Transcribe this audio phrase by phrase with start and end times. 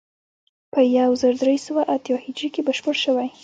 [0.73, 3.29] په یو زر درې سوه اتیا هجري کې بشپړ شوی.